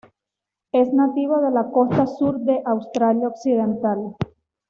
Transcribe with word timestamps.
Es 0.71 0.91
nativa 0.93 1.39
de 1.41 1.51
la 1.51 1.69
costa 1.69 2.07
sur 2.07 2.39
de 2.39 2.63
Australia 2.65 3.27
Occidental. 3.27 4.15